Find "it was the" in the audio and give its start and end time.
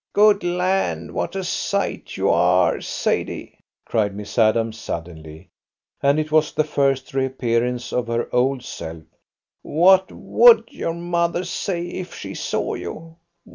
6.19-6.63